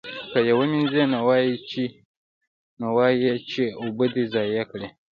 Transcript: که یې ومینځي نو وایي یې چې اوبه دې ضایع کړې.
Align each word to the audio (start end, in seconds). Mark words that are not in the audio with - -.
که 0.31 0.39
یې 0.47 0.53
ومینځي 0.57 1.03
نو 2.79 2.89
وایي 2.97 3.15
یې 3.23 3.33
چې 3.51 3.63
اوبه 3.81 4.05
دې 4.13 4.23
ضایع 4.33 4.63
کړې. 4.71 4.87